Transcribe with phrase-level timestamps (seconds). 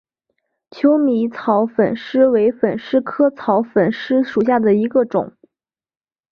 [0.71, 5.33] 求米草粉虱为粉虱科草粉虱属下的一个种。